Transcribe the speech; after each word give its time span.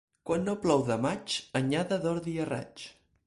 Quan 0.27 0.45
no 0.45 0.55
plou 0.63 0.81
de 0.87 0.97
maig, 1.03 1.35
anyada 1.61 2.01
d'ordi 2.07 2.35
a 2.47 2.51
raig. 2.53 2.89